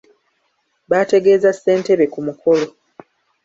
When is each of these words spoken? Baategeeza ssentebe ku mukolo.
Baategeeza 0.89 1.49
ssentebe 1.53 2.05
ku 2.13 2.19
mukolo. 2.27 2.67